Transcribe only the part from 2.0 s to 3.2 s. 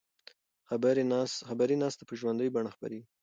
په ژوندۍ بڼه خپریږي.